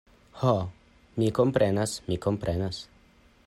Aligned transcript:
Ho, 0.41 0.53
mi 1.23 1.29
komprenas, 1.41 1.95
mi 2.09 2.21
komprenas. 2.27 2.85